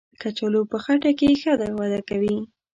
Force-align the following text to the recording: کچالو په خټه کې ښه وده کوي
کچالو 0.21 0.61
په 0.71 0.77
خټه 0.83 1.11
کې 1.19 1.39
ښه 1.41 1.51
وده 1.79 1.99
کوي 2.09 2.37